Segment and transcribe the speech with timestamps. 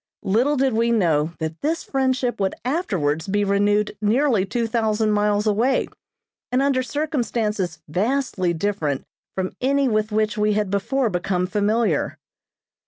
[0.23, 5.45] Little did we know that this friendship would afterwards be renewed nearly two thousand miles
[5.45, 5.89] away,
[6.51, 12.17] and under circumstances vastly different from any with which we had before become familiar.